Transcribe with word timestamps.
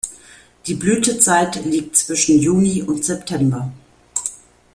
Die 0.65 0.73
Blütezeit 0.73 1.63
liegt 1.63 1.95
zwischen 1.95 2.39
Juni 2.39 2.81
und 2.81 3.05
September. 3.05 3.71